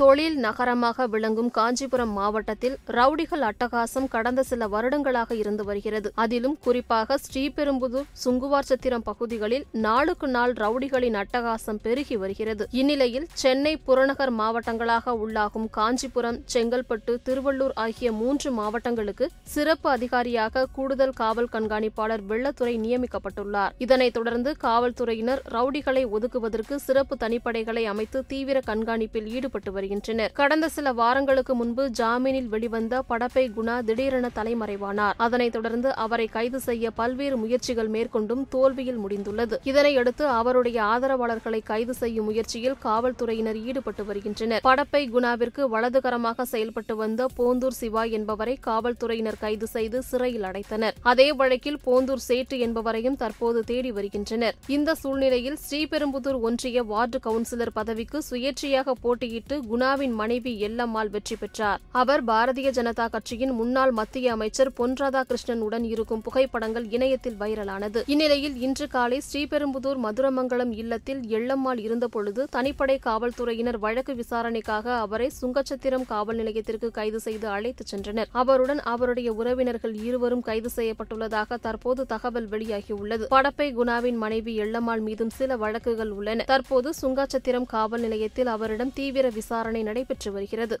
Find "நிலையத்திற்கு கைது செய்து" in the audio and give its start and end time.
76.36-77.48